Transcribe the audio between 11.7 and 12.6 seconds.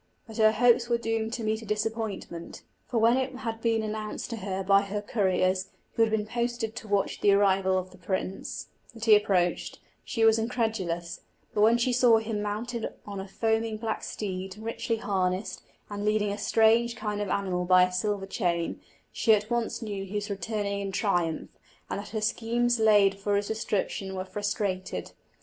she saw him